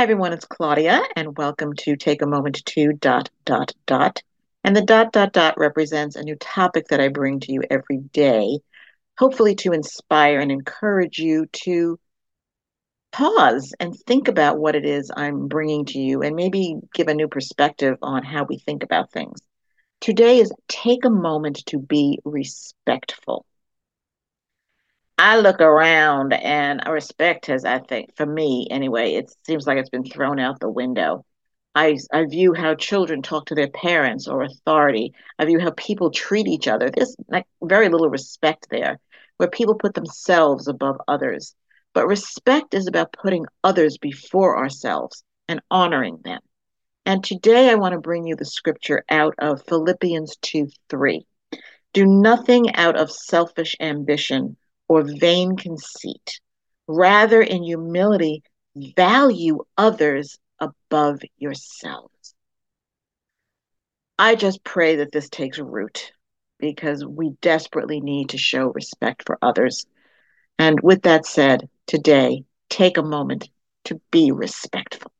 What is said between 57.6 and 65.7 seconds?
humility, value others above yourselves. I just pray that this takes